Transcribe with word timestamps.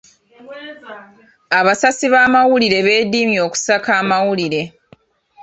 Abasasi 1.59 2.05
b'amawulire 2.13 2.77
beedimye 2.87 3.39
okusaka 3.47 3.89
amawulire. 4.01 4.61